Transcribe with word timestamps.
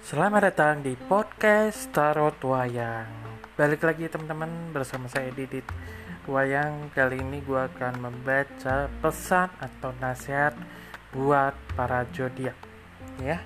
Selamat 0.00 0.48
datang 0.48 0.80
di 0.80 0.96
podcast 0.96 1.92
Tarot 1.92 2.40
Wayang. 2.40 3.04
Balik 3.52 3.84
lagi 3.84 4.08
teman-teman 4.08 4.72
bersama 4.72 5.12
saya 5.12 5.28
Didit 5.28 5.68
Wayang. 6.24 6.88
Kali 6.96 7.20
ini 7.20 7.44
gue 7.44 7.60
akan 7.60 8.08
membaca 8.08 8.88
pesan 9.04 9.52
atau 9.60 9.92
nasihat 10.00 10.56
buat 11.12 11.52
para 11.76 12.08
zodiak 12.16 12.56
ya. 13.20 13.44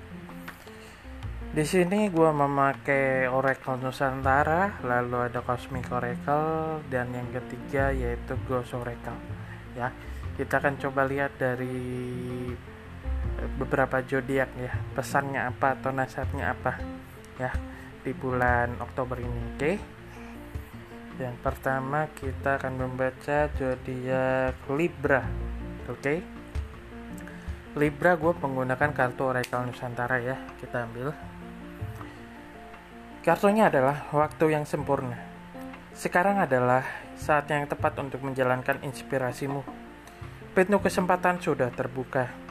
Di 1.51 1.67
sini 1.67 2.07
gue 2.07 2.31
memakai 2.31 3.27
Oracle 3.27 3.83
Nusantara, 3.83 4.79
lalu 4.87 5.27
ada 5.27 5.43
Cosmic 5.43 5.91
Oracle, 5.91 6.87
dan 6.87 7.11
yang 7.11 7.35
ketiga 7.35 7.91
yaitu 7.91 8.39
Ghost 8.47 8.79
Oracle. 8.79 9.19
Ya, 9.75 9.91
kita 10.39 10.63
akan 10.63 10.79
coba 10.79 11.03
lihat 11.03 11.35
dari 11.35 11.75
beberapa 13.57 14.01
zodiak 14.05 14.51
ya. 14.57 14.73
Pesannya 14.97 15.49
apa 15.49 15.77
atau 15.79 15.91
nasihatnya 15.91 16.53
apa 16.53 16.73
ya 17.39 17.51
di 18.05 18.13
bulan 18.13 18.77
Oktober 18.81 19.19
ini 19.21 19.41
oke? 19.55 19.59
Okay? 19.59 19.77
yang 21.15 21.39
pertama 21.39 22.11
kita 22.11 22.59
akan 22.59 22.75
membaca 22.75 23.47
zodiak 23.55 24.59
Libra 24.71 25.23
oke? 25.87 26.01
Okay? 26.03 26.19
Libra 27.75 28.15
gue 28.15 28.33
menggunakan 28.39 28.91
kartu 28.95 29.23
Oracle 29.27 29.67
Nusantara 29.67 30.23
ya 30.23 30.39
kita 30.63 30.87
ambil. 30.87 31.11
Kartunya 33.25 33.73
adalah 33.73 34.07
waktu 34.13 34.53
yang 34.53 34.69
sempurna. 34.69 35.17
Sekarang 35.97 36.39
adalah 36.39 36.85
saat 37.17 37.49
yang 37.49 37.65
tepat 37.65 37.97
untuk 37.99 38.21
menjalankan 38.21 38.85
inspirasimu. 38.85 39.65
Pintu 40.55 40.79
kesempatan 40.79 41.43
sudah 41.43 41.73
terbuka 41.73 42.44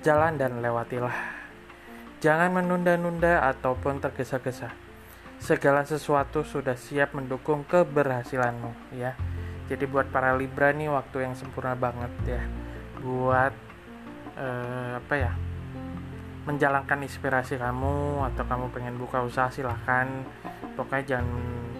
jalan 0.00 0.40
dan 0.40 0.64
lewatilah. 0.64 1.12
Jangan 2.20 2.52
menunda-nunda 2.52 3.44
ataupun 3.52 4.00
tergesa-gesa. 4.00 4.72
Segala 5.40 5.84
sesuatu 5.88 6.44
sudah 6.44 6.76
siap 6.76 7.16
mendukung 7.16 7.64
keberhasilanmu, 7.64 8.96
ya. 8.96 9.16
Jadi 9.68 9.84
buat 9.88 10.12
para 10.12 10.36
Libra 10.36 10.72
nih 10.72 10.92
waktu 10.92 11.24
yang 11.24 11.32
sempurna 11.36 11.72
banget 11.76 12.12
ya. 12.28 12.42
Buat 13.00 13.54
uh, 14.36 15.00
apa 15.00 15.14
ya? 15.16 15.32
Menjalankan 16.44 17.04
inspirasi 17.04 17.56
kamu 17.56 18.24
atau 18.32 18.44
kamu 18.44 18.66
pengen 18.72 18.96
buka 19.00 19.24
usaha 19.24 19.48
silahkan. 19.48 20.08
Pokoknya 20.76 21.16
jangan 21.16 21.28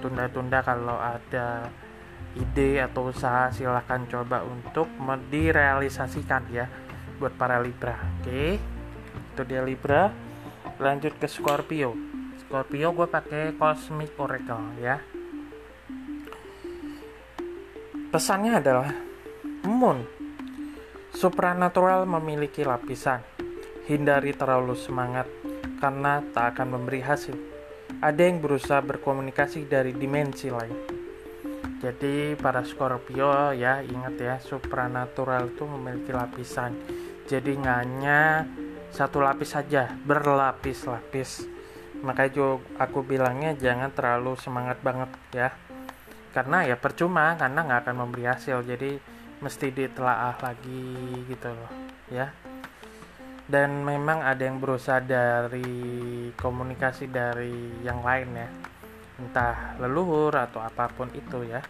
tunda-tunda 0.00 0.60
kalau 0.64 0.96
ada 0.96 1.68
ide 2.36 2.80
atau 2.80 3.10
usaha 3.10 3.50
silahkan 3.50 4.06
coba 4.06 4.46
untuk 4.46 4.86
direalisasikan 5.28 6.46
ya 6.54 6.70
buat 7.20 7.36
para 7.36 7.60
Libra. 7.60 8.00
Oke. 8.24 8.56
Itu 9.36 9.42
dia 9.44 9.60
Libra. 9.60 10.08
Lanjut 10.80 11.12
ke 11.20 11.28
Scorpio. 11.28 11.92
Scorpio 12.40 12.96
gue 12.96 13.04
pakai 13.04 13.52
Cosmic 13.60 14.16
Oracle 14.16 14.80
ya. 14.80 14.96
Pesannya 18.10 18.58
adalah 18.58 18.90
Moon 19.68 20.20
supranatural 21.14 22.08
memiliki 22.08 22.64
lapisan. 22.64 23.20
Hindari 23.84 24.32
terlalu 24.32 24.72
semangat 24.78 25.28
karena 25.82 26.24
tak 26.32 26.56
akan 26.56 26.80
memberi 26.80 27.04
hasil. 27.04 27.36
Ada 28.00 28.30
yang 28.30 28.40
berusaha 28.40 28.80
berkomunikasi 28.80 29.68
dari 29.68 29.92
dimensi 29.92 30.48
lain. 30.48 31.00
Jadi 31.80 32.36
para 32.40 32.64
Scorpio 32.64 33.52
ya 33.52 33.84
ingat 33.84 34.14
ya 34.16 34.36
supranatural 34.40 35.52
itu 35.52 35.64
memiliki 35.64 36.12
lapisan 36.12 36.76
jadi 37.30 37.54
hanya 37.62 38.42
satu 38.90 39.22
lapis 39.22 39.54
saja 39.54 39.94
berlapis-lapis. 40.02 41.46
Makanya 42.02 42.30
juga 42.34 42.66
aku 42.82 43.06
bilangnya 43.06 43.54
jangan 43.54 43.94
terlalu 43.94 44.34
semangat 44.34 44.82
banget 44.82 45.10
ya. 45.30 45.54
Karena 46.34 46.66
ya 46.66 46.74
percuma 46.74 47.38
karena 47.38 47.62
nggak 47.62 47.86
akan 47.86 47.96
memberi 48.02 48.26
hasil. 48.26 48.66
Jadi 48.66 48.98
mesti 49.38 49.70
ditelaah 49.70 50.42
lagi 50.42 50.90
gitu 51.30 51.54
loh 51.54 51.70
ya. 52.10 52.34
Dan 53.46 53.86
memang 53.86 54.26
ada 54.26 54.42
yang 54.42 54.58
berusaha 54.58 54.98
dari 54.98 56.34
komunikasi 56.34 57.06
dari 57.14 57.78
yang 57.86 58.02
lain 58.02 58.34
ya. 58.34 58.48
Entah 59.22 59.78
leluhur 59.78 60.34
atau 60.34 60.58
apa 60.58 60.90
pun 60.90 61.06
itu 61.14 61.46
ya. 61.46 61.62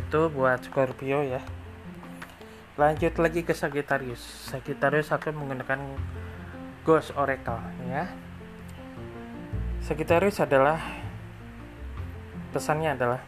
Itu 0.00 0.32
buat 0.32 0.64
Scorpio 0.64 1.20
ya 1.28 1.57
lanjut 2.78 3.18
lagi 3.18 3.42
ke 3.42 3.50
Sagittarius. 3.58 4.22
Sagittarius 4.54 5.10
akan 5.10 5.34
menggunakan 5.34 5.82
Ghost 6.86 7.10
Oracle 7.18 7.58
ya. 7.90 8.06
Sagittarius 9.82 10.38
adalah 10.38 10.78
pesannya 12.54 12.94
adalah 12.94 13.18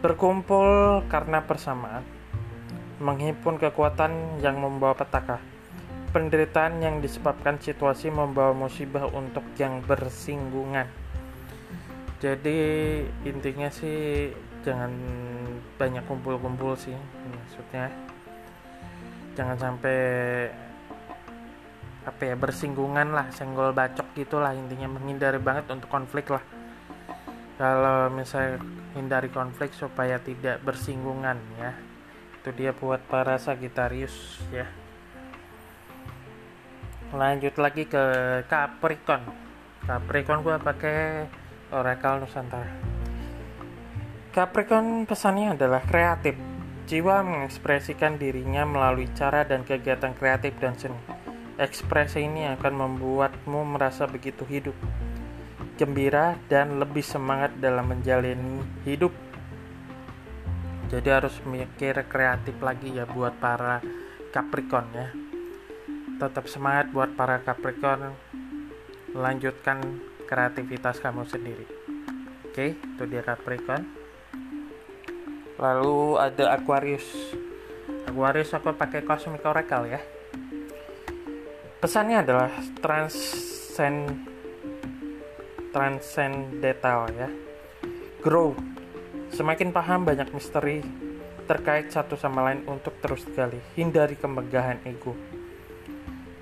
berkumpul 0.00 1.04
karena 1.12 1.44
persamaan 1.44 2.08
menghimpun 3.04 3.60
kekuatan 3.60 4.40
yang 4.40 4.56
membawa 4.56 4.96
petaka 4.96 5.44
penderitaan 6.16 6.80
yang 6.80 7.04
disebabkan 7.04 7.60
situasi 7.60 8.08
membawa 8.08 8.56
musibah 8.56 9.04
untuk 9.12 9.44
yang 9.60 9.84
bersinggungan. 9.84 10.88
Jadi 12.16 12.56
intinya 13.28 13.68
sih 13.68 14.32
jangan 14.64 14.94
banyak 15.76 16.00
kumpul-kumpul 16.08 16.72
sih 16.80 16.96
maksudnya 17.28 17.92
jangan 19.34 19.58
sampai 19.58 19.98
apa 22.04 22.20
ya 22.20 22.36
bersinggungan 22.36 23.16
lah 23.16 23.32
senggol 23.32 23.72
bacok 23.72 24.12
gitulah 24.14 24.52
intinya 24.52 24.86
menghindari 24.94 25.42
banget 25.42 25.66
untuk 25.74 25.90
konflik 25.90 26.30
lah. 26.30 26.44
Kalau 27.54 28.10
misalnya 28.10 28.62
hindari 28.94 29.30
konflik 29.30 29.74
supaya 29.74 30.18
tidak 30.22 30.62
bersinggungan 30.62 31.38
ya 31.58 31.74
itu 32.38 32.50
dia 32.54 32.70
buat 32.76 33.02
para 33.08 33.40
Sagitarius 33.40 34.42
ya. 34.52 34.68
Lanjut 37.14 37.56
lagi 37.56 37.86
ke 37.86 38.04
Capricorn. 38.50 39.24
Capricorn 39.86 40.40
gua 40.44 40.60
pakai 40.60 41.24
Oracle 41.72 42.26
Nusantara. 42.26 42.68
Capricorn 44.34 45.06
pesannya 45.06 45.54
adalah 45.54 45.80
kreatif 45.86 46.53
Jiwa 46.84 47.24
mengekspresikan 47.24 48.20
dirinya 48.20 48.68
melalui 48.68 49.08
cara 49.16 49.40
dan 49.48 49.64
kegiatan 49.64 50.12
kreatif 50.12 50.52
dan 50.60 50.76
seni. 50.76 51.00
Ekspresi 51.56 52.28
ini 52.28 52.44
akan 52.44 52.74
membuatmu 52.76 53.64
merasa 53.64 54.04
begitu 54.04 54.44
hidup, 54.44 54.76
gembira, 55.80 56.36
dan 56.52 56.76
lebih 56.76 57.00
semangat 57.00 57.56
dalam 57.56 57.88
menjalani 57.88 58.60
hidup. 58.84 59.16
Jadi 60.92 61.08
harus 61.08 61.40
mikir 61.48 62.04
kreatif 62.04 62.52
lagi 62.60 62.92
ya 62.92 63.08
buat 63.08 63.32
para 63.40 63.80
Capricorn 64.28 64.88
ya. 64.92 65.08
Tetap 66.20 66.44
semangat 66.52 66.92
buat 66.92 67.16
para 67.16 67.40
Capricorn. 67.40 68.12
Lanjutkan 69.16 70.04
kreativitas 70.28 71.00
kamu 71.00 71.24
sendiri. 71.24 71.64
Oke, 72.44 72.76
itu 72.76 73.02
dia 73.08 73.24
Capricorn 73.24 74.03
lalu 75.58 76.18
ada 76.18 76.54
Aquarius. 76.58 77.06
Aquarius 78.10 78.50
aku 78.54 78.74
pakai 78.74 79.06
Cosmic 79.06 79.44
Oracle 79.46 79.94
ya? 79.94 80.00
Pesannya 81.78 82.24
adalah 82.24 82.50
transcend 82.80 84.24
transcendental 85.74 87.10
ya. 87.12 87.28
Grow. 88.22 88.56
Semakin 89.34 89.74
paham 89.74 90.06
banyak 90.06 90.30
misteri 90.30 90.80
terkait 91.44 91.92
satu 91.92 92.16
sama 92.16 92.40
lain 92.48 92.64
untuk 92.64 92.96
terus 93.02 93.26
digali 93.26 93.60
hindari 93.76 94.16
kemegahan 94.16 94.80
ego. 94.86 95.12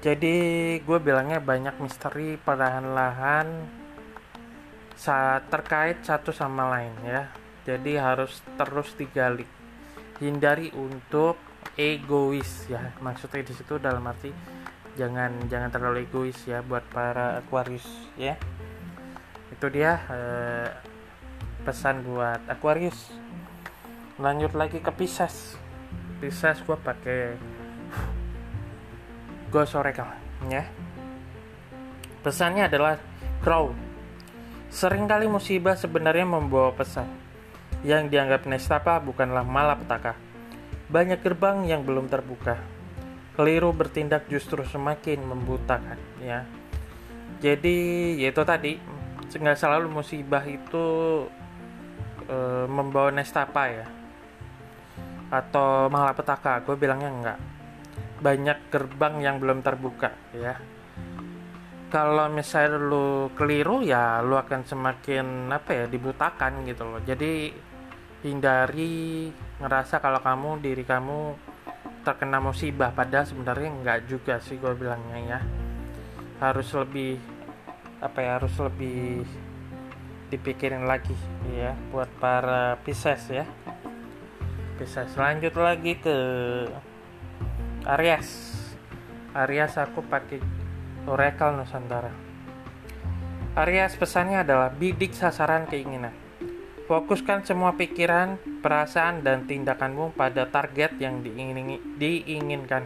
Jadi 0.02 0.78
gue 0.82 0.98
bilangnya 0.98 1.38
banyak 1.42 1.78
misteri 1.78 2.38
perlahan-lahan 2.38 3.46
saat 4.94 5.50
terkait 5.50 6.04
satu 6.06 6.30
sama 6.30 6.70
lain 6.70 6.94
ya 7.02 7.41
jadi 7.62 8.02
harus 8.02 8.42
terus 8.58 8.90
digali. 8.98 9.46
Hindari 10.18 10.70
untuk 10.74 11.38
egois 11.78 12.66
ya. 12.66 12.94
Maksudnya 12.98 13.42
di 13.42 13.54
situ 13.54 13.78
dalam 13.78 14.02
arti 14.06 14.30
jangan 14.92 15.48
jangan 15.48 15.72
terlalu 15.72 16.04
egois 16.04 16.36
ya 16.44 16.60
buat 16.60 16.82
para 16.90 17.38
Aquarius 17.42 17.86
ya. 18.18 18.34
Itu 19.54 19.70
dia 19.70 20.02
eh, 20.10 20.68
pesan 21.62 22.02
buat 22.02 22.42
Aquarius. 22.50 23.14
Lanjut 24.18 24.52
lagi 24.58 24.82
ke 24.82 24.90
Pisces. 24.90 25.54
Pisces 26.18 26.62
gue 26.62 26.78
pakai 26.78 27.38
Ghost 29.50 29.74
Oracle 29.78 30.10
ya. 30.50 30.66
Pesannya 32.22 32.70
adalah 32.70 32.98
Crow. 33.42 33.74
Seringkali 34.70 35.26
musibah 35.26 35.74
sebenarnya 35.74 36.24
membawa 36.24 36.72
pesan 36.72 37.31
yang 37.82 38.06
dianggap 38.08 38.46
nestapa 38.46 39.02
bukanlah 39.02 39.42
malapetaka. 39.42 40.14
Banyak 40.90 41.20
gerbang 41.22 41.66
yang 41.66 41.82
belum 41.82 42.06
terbuka. 42.06 42.58
Keliru 43.32 43.72
bertindak 43.72 44.28
justru 44.28 44.60
semakin 44.60 45.24
membutakan, 45.24 45.96
ya. 46.20 46.44
jadi 47.40 47.78
yaitu 48.20 48.44
tadi 48.44 48.76
nggak 49.32 49.56
selalu 49.56 49.88
musibah 49.88 50.44
itu 50.44 50.84
e, 52.28 52.36
membawa 52.68 53.08
nestapa 53.08 53.62
ya 53.72 53.86
atau 55.32 55.88
malapetaka 55.88 56.60
gue 56.62 56.76
bilangnya 56.76 57.10
enggak 57.10 57.38
banyak 58.20 58.58
gerbang 58.68 59.14
yang 59.24 59.36
belum 59.40 59.64
terbuka 59.64 60.12
ya 60.36 60.60
kalau 61.88 62.28
misalnya 62.28 62.76
lu 62.76 63.32
keliru 63.32 63.80
ya 63.80 64.20
lu 64.20 64.36
akan 64.36 64.62
semakin 64.68 65.48
apa 65.48 65.70
ya 65.72 65.84
dibutakan 65.88 66.68
gitu 66.68 66.84
loh 66.84 67.00
jadi 67.00 67.52
hindari 68.22 69.28
ngerasa 69.58 69.98
kalau 69.98 70.22
kamu 70.22 70.62
diri 70.62 70.86
kamu 70.86 71.34
terkena 72.06 72.38
musibah. 72.38 72.94
Padahal 72.94 73.26
sebenarnya 73.26 73.70
enggak 73.70 73.98
juga 74.06 74.38
sih 74.38 74.58
gue 74.58 74.72
bilangnya 74.78 75.18
ya. 75.18 75.40
Harus 76.38 76.70
lebih 76.74 77.18
apa 78.02 78.18
ya 78.18 78.30
harus 78.42 78.54
lebih 78.58 79.22
dipikirin 80.26 80.88
lagi 80.88 81.14
ya 81.54 81.74
buat 81.90 82.10
para 82.18 82.78
Pisces 82.82 83.30
ya. 83.30 83.46
Pisces 84.78 85.14
lanjut 85.18 85.54
lagi 85.58 85.98
ke 85.98 86.16
Aries. 87.86 88.54
Aries 89.34 89.74
aku 89.78 90.02
pakai 90.06 90.42
Oracle 91.06 91.58
Nusantara. 91.58 92.10
Aries 93.52 93.94
pesannya 93.98 94.42
adalah 94.42 94.72
bidik 94.72 95.12
sasaran 95.12 95.68
keinginan 95.68 96.21
Fokuskan 96.92 97.40
semua 97.48 97.72
pikiran, 97.72 98.36
perasaan, 98.60 99.24
dan 99.24 99.48
tindakanmu 99.48 100.12
pada 100.12 100.44
target 100.44 101.00
yang 101.00 101.24
diinginkan 101.24 102.84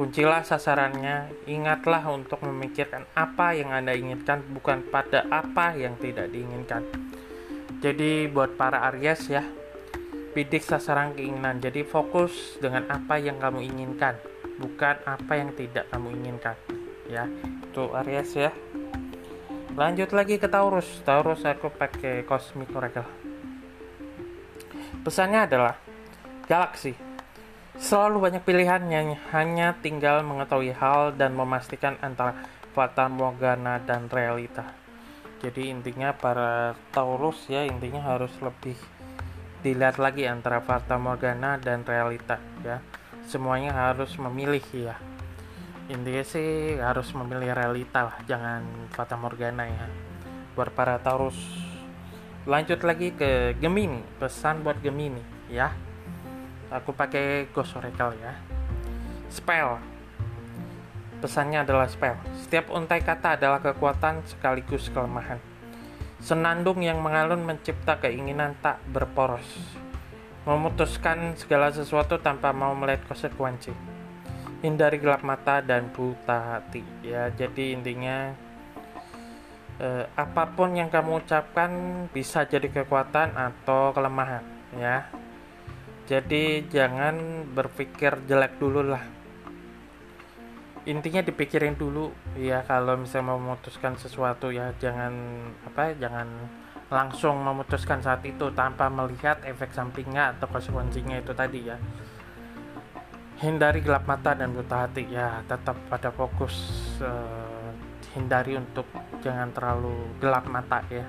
Kuncilah 0.00 0.40
sasarannya, 0.40 1.44
ingatlah 1.44 2.00
untuk 2.08 2.40
memikirkan 2.40 3.04
apa 3.12 3.52
yang 3.52 3.76
Anda 3.76 3.92
inginkan, 3.92 4.40
bukan 4.48 4.88
pada 4.88 5.28
apa 5.28 5.76
yang 5.76 6.00
tidak 6.00 6.32
diinginkan. 6.32 6.88
Jadi 7.84 8.24
buat 8.32 8.56
para 8.56 8.88
Aries 8.88 9.28
ya, 9.28 9.44
bidik 10.32 10.64
sasaran 10.64 11.12
keinginan. 11.12 11.60
Jadi 11.60 11.84
fokus 11.84 12.56
dengan 12.56 12.88
apa 12.88 13.20
yang 13.20 13.36
kamu 13.36 13.60
inginkan, 13.60 14.16
bukan 14.56 14.96
apa 15.04 15.32
yang 15.36 15.52
tidak 15.52 15.84
kamu 15.92 16.16
inginkan. 16.16 16.56
Ya, 17.04 17.28
itu 17.68 17.84
Aries 18.00 18.32
ya. 18.32 18.56
Lanjut 19.78 20.10
lagi 20.10 20.38
ke 20.38 20.48
Taurus. 20.50 20.88
Taurus 21.06 21.42
aku 21.46 21.70
pakai 21.70 22.26
Cosmic 22.26 22.70
Oracle. 22.74 23.06
Pesannya 25.00 25.46
adalah 25.48 25.74
galaksi 26.44 27.10
Selalu 27.80 28.28
banyak 28.28 28.42
pilihannya, 28.44 29.32
hanya 29.32 29.72
tinggal 29.80 30.20
mengetahui 30.20 30.76
hal 30.76 31.16
dan 31.16 31.32
memastikan 31.32 31.96
antara 32.04 32.36
fata 32.76 33.08
morgana 33.08 33.80
dan 33.80 34.04
realita. 34.12 34.76
Jadi 35.40 35.72
intinya 35.72 36.12
para 36.12 36.76
Taurus 36.92 37.48
ya 37.48 37.64
intinya 37.64 38.04
harus 38.04 38.36
lebih 38.44 38.76
dilihat 39.64 39.96
lagi 39.96 40.28
antara 40.28 40.60
fata 40.60 41.00
morgana 41.00 41.56
dan 41.56 41.80
realita 41.80 42.36
ya. 42.60 42.84
Semuanya 43.24 43.72
harus 43.72 44.12
memilih 44.20 44.64
ya. 44.76 45.00
Intinya 45.90 46.22
sih 46.22 46.78
harus 46.78 47.10
memilih 47.18 47.50
realita 47.50 48.06
lah, 48.06 48.16
jangan 48.22 48.62
fata 48.94 49.18
morgana 49.18 49.66
ya. 49.66 49.90
Buat 50.54 50.70
para 50.70 51.02
Taurus. 51.02 51.34
Lanjut 52.46 52.78
lagi 52.86 53.10
ke 53.10 53.58
Gemini, 53.58 53.98
pesan 54.22 54.62
buat 54.62 54.78
Gemini 54.78 55.18
ya. 55.50 55.74
Aku 56.70 56.94
pakai 56.94 57.50
Ghost 57.50 57.74
Oracle 57.74 58.14
ya. 58.22 58.38
Spell. 59.34 59.82
Pesannya 61.18 61.66
adalah 61.66 61.90
spell. 61.90 62.14
Setiap 62.38 62.70
untai 62.70 63.02
kata 63.02 63.34
adalah 63.34 63.58
kekuatan 63.58 64.22
sekaligus 64.30 64.94
kelemahan. 64.94 65.42
Senandung 66.22 66.86
yang 66.86 67.02
mengalun 67.02 67.42
mencipta 67.42 67.98
keinginan 67.98 68.54
tak 68.62 68.78
berporos. 68.94 69.74
Memutuskan 70.46 71.34
segala 71.34 71.74
sesuatu 71.74 72.22
tanpa 72.22 72.54
mau 72.54 72.78
melihat 72.78 73.02
konsekuensi 73.10 73.99
hindari 74.60 75.00
gelap 75.00 75.24
mata 75.24 75.64
dan 75.64 75.88
buta 75.92 76.60
hati. 76.60 76.84
Ya 77.04 77.32
jadi 77.32 77.76
intinya 77.76 78.32
eh, 79.80 80.04
apa 80.14 80.52
pun 80.52 80.76
yang 80.76 80.92
kamu 80.92 81.24
ucapkan 81.24 81.70
bisa 82.12 82.44
jadi 82.44 82.68
kekuatan 82.68 83.36
atau 83.36 83.96
kelemahan 83.96 84.44
ya. 84.76 85.08
Jadi 86.10 86.66
jangan 86.68 87.46
berpikir 87.54 88.26
jelek 88.26 88.58
dulu 88.58 88.82
lah. 88.82 89.04
Intinya 90.88 91.22
dipikirin 91.22 91.76
dulu 91.76 92.10
ya 92.40 92.64
kalau 92.64 92.98
misalnya 92.98 93.36
memutuskan 93.36 93.94
sesuatu 94.00 94.48
ya 94.50 94.72
jangan 94.80 95.12
apa 95.68 95.92
jangan 95.94 96.26
langsung 96.90 97.38
memutuskan 97.46 98.02
saat 98.02 98.26
itu 98.26 98.50
tanpa 98.50 98.90
melihat 98.90 99.38
efek 99.46 99.70
sampingnya 99.70 100.34
atau 100.34 100.50
konsekuensinya 100.50 101.22
itu 101.22 101.30
tadi 101.30 101.70
ya 101.70 101.78
hindari 103.40 103.80
gelap 103.80 104.04
mata 104.04 104.36
dan 104.36 104.52
buta 104.52 104.86
hati. 104.86 105.08
Ya 105.08 105.40
tetap 105.48 105.76
pada 105.88 106.12
fokus 106.12 106.54
uh, 107.00 107.72
hindari 108.12 108.56
untuk 108.60 108.86
jangan 109.24 109.50
terlalu 109.52 110.16
gelap 110.20 110.44
mata 110.46 110.84
ya. 110.92 111.04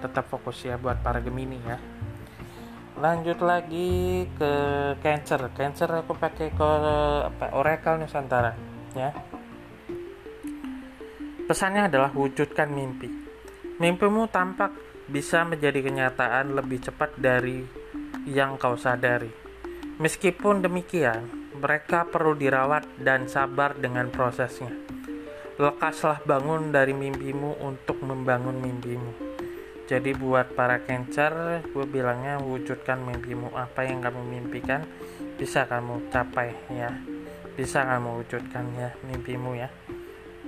Tetap 0.00 0.32
fokus 0.32 0.64
ya 0.64 0.80
buat 0.80 1.04
para 1.04 1.20
Gemini 1.20 1.60
ya. 1.60 1.76
Lanjut 3.00 3.40
lagi 3.44 4.24
ke 4.36 4.52
Cancer. 5.00 5.52
Cancer 5.56 5.88
aku 6.04 6.16
pakai 6.16 6.52
ke 6.52 6.70
apa 7.28 7.52
Oracle 7.52 8.00
Nusantara 8.00 8.52
ya. 8.96 9.12
Pesannya 11.44 11.90
adalah 11.90 12.12
wujudkan 12.14 12.70
mimpi. 12.70 13.08
Mimpimu 13.80 14.28
tampak 14.28 14.70
bisa 15.10 15.42
menjadi 15.42 15.82
kenyataan 15.82 16.54
lebih 16.54 16.78
cepat 16.78 17.18
dari 17.18 17.64
yang 18.28 18.54
kau 18.60 18.78
sadari. 18.78 19.32
Meskipun 19.98 20.62
demikian 20.62 21.39
mereka 21.60 22.08
perlu 22.08 22.32
dirawat 22.32 22.88
dan 22.96 23.28
sabar 23.28 23.76
dengan 23.76 24.08
prosesnya. 24.08 24.72
Lekaslah 25.60 26.24
bangun 26.24 26.72
dari 26.72 26.96
mimpimu 26.96 27.60
untuk 27.60 28.00
membangun 28.00 28.56
mimpimu. 28.56 29.12
Jadi 29.84 30.16
buat 30.16 30.56
para 30.56 30.80
cancer 30.80 31.60
gue 31.60 31.84
bilangnya 31.84 32.40
wujudkan 32.40 33.04
mimpimu. 33.04 33.52
Apa 33.52 33.84
yang 33.84 34.00
kamu 34.00 34.24
mimpikan 34.24 34.88
bisa 35.36 35.68
kamu 35.68 36.08
capai 36.08 36.56
ya. 36.72 36.88
Bisa 37.52 37.84
kamu 37.84 38.24
wujudkan 38.24 38.64
ya 38.80 38.96
mimpimu 39.04 39.60
ya. 39.60 39.68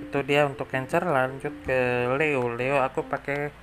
Itu 0.01 0.25
dia 0.25 0.49
untuk 0.49 0.65
cancer. 0.73 1.05
Lanjut 1.05 1.53
ke 1.61 2.09
Leo. 2.17 2.49
Leo 2.57 2.81
aku 2.81 3.05
pakai 3.05 3.53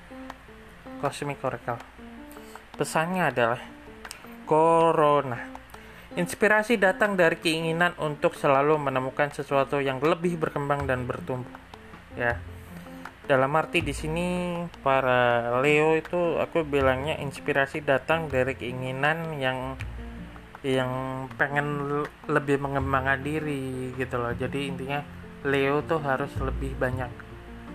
cosmic 1.03 1.43
oracle. 1.43 1.83
Pesannya 2.79 3.27
adalah 3.27 3.59
corona 4.47 5.60
inspirasi 6.11 6.75
datang 6.75 7.15
dari 7.15 7.39
keinginan 7.39 7.95
untuk 7.95 8.35
selalu 8.35 8.75
menemukan 8.75 9.31
sesuatu 9.31 9.79
yang 9.79 10.03
lebih 10.03 10.35
berkembang 10.35 10.83
dan 10.83 11.07
bertumbuh. 11.07 11.47
Ya. 12.19 12.35
Dalam 13.21 13.55
arti 13.55 13.79
di 13.79 13.95
sini 13.95 14.59
para 14.83 15.55
Leo 15.63 15.95
itu 15.95 16.35
aku 16.35 16.67
bilangnya 16.67 17.15
inspirasi 17.15 17.79
datang 17.79 18.27
dari 18.27 18.59
keinginan 18.59 19.39
yang 19.39 19.79
yang 20.61 20.91
pengen 21.39 22.03
lebih 22.27 22.59
mengembangkan 22.59 23.23
diri 23.23 23.95
gitu 23.95 24.19
loh. 24.19 24.35
Jadi 24.35 24.67
intinya 24.67 24.99
Leo 25.47 25.79
tuh 25.87 26.03
harus 26.03 26.33
lebih 26.43 26.75
banyak 26.75 27.07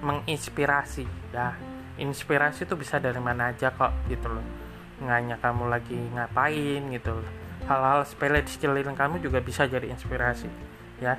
menginspirasi. 0.05 1.09
Ya 1.33 1.57
inspirasi 1.97 2.69
itu 2.69 2.77
bisa 2.77 3.01
dari 3.01 3.17
mana 3.17 3.57
aja 3.57 3.73
kok 3.73 3.97
gitu 4.13 4.29
loh. 4.29 4.45
Nganya 5.01 5.41
kamu 5.41 5.73
lagi 5.73 5.97
ngapain 6.13 6.85
gitu 6.93 7.17
loh 7.17 7.46
hal-hal 7.67 8.07
sepele 8.07 8.43
di 8.47 8.51
sekeliling 8.51 8.95
kamu 8.95 9.19
juga 9.19 9.43
bisa 9.43 9.67
jadi 9.67 9.91
inspirasi 9.91 10.49
ya. 11.03 11.19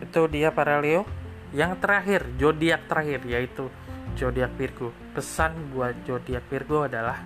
Itu 0.00 0.26
dia 0.26 0.50
para 0.50 0.80
Leo. 0.80 1.04
Yang 1.48 1.80
terakhir 1.80 2.20
zodiak 2.36 2.82
terakhir 2.92 3.20
yaitu 3.24 3.72
zodiak 4.16 4.52
Virgo. 4.56 4.92
Pesan 5.16 5.72
buat 5.72 5.96
zodiak 6.04 6.44
Virgo 6.48 6.84
adalah 6.84 7.24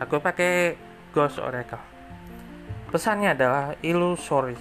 aku 0.00 0.20
pakai 0.20 0.76
Ghost 1.12 1.36
Oracle. 1.36 1.80
Pesannya 2.92 3.32
adalah 3.36 3.76
illusory 3.80 4.56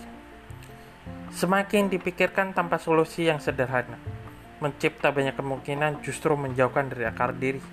semakin 1.31 1.87
dipikirkan 1.87 2.51
tanpa 2.51 2.75
solusi 2.75 3.23
yang 3.23 3.39
sederhana 3.39 3.95
mencipta 4.59 5.15
banyak 5.15 5.31
kemungkinan 5.39 6.03
justru 6.03 6.35
menjauhkan 6.35 6.91
dari 6.91 7.07
akar 7.07 7.31
diri. 7.35 7.63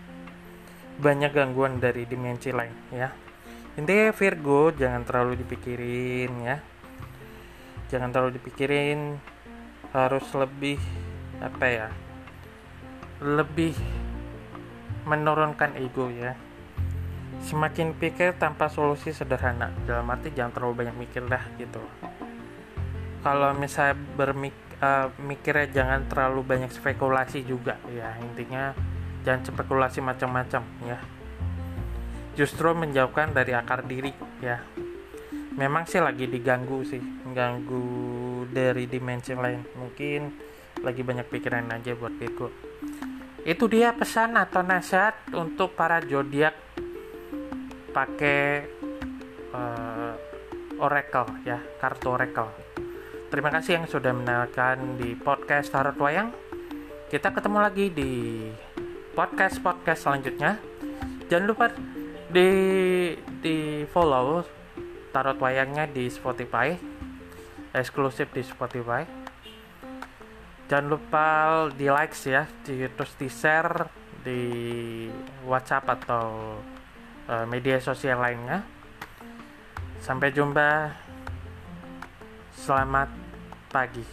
Banyak 0.98 1.30
gangguan 1.30 1.78
dari 1.78 2.06
dimensi 2.06 2.50
lain 2.50 2.74
ya 2.90 3.27
intinya 3.78 4.10
Virgo 4.10 4.74
jangan 4.74 5.06
terlalu 5.06 5.38
dipikirin 5.38 6.32
ya. 6.42 6.58
Jangan 7.88 8.10
terlalu 8.10 8.42
dipikirin. 8.42 9.16
Harus 9.94 10.26
lebih 10.36 10.76
apa 11.38 11.64
ya 11.64 11.88
lebih 13.24 13.72
menurunkan 15.06 15.78
ego 15.78 16.10
ya. 16.10 16.34
Semakin 17.38 17.94
pikir 17.94 18.34
tanpa 18.36 18.66
solusi 18.68 19.14
sederhana. 19.14 19.70
Dalam 19.86 20.10
arti 20.10 20.34
jangan 20.34 20.52
terlalu 20.52 20.84
banyak 20.84 20.96
mikir 20.98 21.22
dah 21.24 21.42
gitu. 21.56 21.80
Kalau 23.22 23.54
misalnya 23.56 23.96
bermik 24.18 24.54
uh, 24.82 25.08
mikirnya 25.22 25.70
jangan 25.70 26.04
terlalu 26.10 26.44
banyak 26.44 26.70
spekulasi 26.74 27.46
juga 27.46 27.78
ya. 27.88 28.18
Intinya 28.20 28.74
jangan 29.22 29.40
spekulasi 29.46 30.02
macam-macam 30.04 30.62
ya 30.84 30.98
justru 32.38 32.70
menjauhkan 32.70 33.34
dari 33.34 33.50
akar 33.50 33.82
diri 33.82 34.14
ya. 34.38 34.62
Memang 35.58 35.90
sih 35.90 35.98
lagi 35.98 36.30
diganggu 36.30 36.86
sih 36.86 37.02
ganggu 37.34 38.46
dari 38.46 38.86
dimensi 38.86 39.34
lain. 39.34 39.66
Mungkin 39.74 40.20
lagi 40.86 41.02
banyak 41.02 41.26
pikiran 41.26 41.66
aja 41.74 41.98
buat 41.98 42.14
Bego. 42.14 42.54
Itu 43.42 43.66
dia 43.66 43.90
pesan 43.90 44.38
atau 44.38 44.62
nasihat 44.62 45.18
untuk 45.34 45.74
para 45.74 45.98
zodiak 45.98 46.54
pakai 47.90 48.70
uh, 49.50 50.14
oracle 50.78 51.42
ya 51.42 51.58
kartu 51.82 52.06
oracle. 52.14 52.54
Terima 53.34 53.50
kasih 53.50 53.82
yang 53.82 53.86
sudah 53.90 54.14
mendengarkan 54.14 54.94
di 54.94 55.18
podcast 55.18 55.74
Tarot 55.74 55.98
Wayang. 55.98 56.30
Kita 57.10 57.34
ketemu 57.34 57.58
lagi 57.58 57.90
di 57.90 58.12
podcast 59.18 59.58
podcast 59.58 60.06
selanjutnya. 60.06 60.62
Jangan 61.26 61.44
lupa 61.44 61.66
di 62.28 62.50
di 63.40 63.82
follow 63.88 64.44
tarot 65.10 65.38
wayangnya 65.40 65.88
di 65.88 66.08
Spotify. 66.12 66.76
Eksklusif 67.72 68.32
di 68.32 68.42
Spotify. 68.44 69.04
Jangan 70.68 70.86
lupa 70.88 71.26
di 71.72 71.88
likes 71.88 72.28
ya 72.28 72.44
di, 72.64 72.84
terus 72.92 73.16
di 73.16 73.28
share 73.28 73.88
di 74.20 74.42
WhatsApp 75.48 75.88
atau 75.88 76.60
uh, 77.28 77.44
media 77.48 77.80
sosial 77.80 78.20
lainnya. 78.20 78.64
Sampai 80.00 80.32
jumpa. 80.32 80.92
Selamat 82.52 83.08
pagi. 83.72 84.04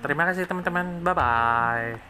Terima 0.00 0.26
kasih 0.26 0.48
teman-teman. 0.48 1.04
Bye 1.04 1.14
bye 1.14 2.09